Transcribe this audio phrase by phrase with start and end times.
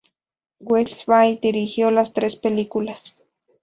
[0.59, 3.15] Wes Ball dirigió las tres películas.